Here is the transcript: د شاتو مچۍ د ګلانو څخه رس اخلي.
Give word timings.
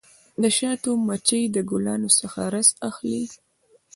د 0.41 0.43
شاتو 0.57 0.91
مچۍ 1.07 1.43
د 1.55 1.57
ګلانو 1.69 2.09
څخه 2.19 2.41
رس 2.53 2.69
اخلي. 2.89 3.23